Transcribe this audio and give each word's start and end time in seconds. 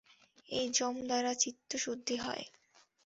এই 0.49 0.67
যম 0.77 0.95
দ্বারা 1.07 1.31
চিত্তশুদ্ধি 1.33 2.15
হয়। 2.17 2.43